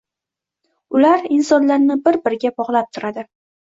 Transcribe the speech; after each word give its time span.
Ular 1.01 1.29
insonlarni 1.37 2.01
bir-biriga 2.11 2.57
bog’lab 2.61 2.95
turadi 2.97 3.31